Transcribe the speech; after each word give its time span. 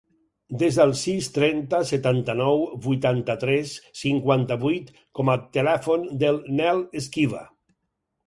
Desa 0.59 0.85
el 0.89 0.93
sis, 0.99 1.25
trenta, 1.35 1.81
setanta-nou, 1.89 2.63
vuitanta-tres, 2.85 3.75
cinquanta-vuit 4.01 4.89
com 5.19 5.31
a 5.33 5.37
telèfon 5.59 6.07
del 6.25 6.41
Nel 6.61 6.83
Esquiva. 7.03 7.43